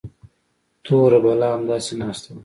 توره 0.85 1.19
بلا 1.23 1.47
همداسې 1.55 1.93
ناسته 2.01 2.29
وه. 2.33 2.39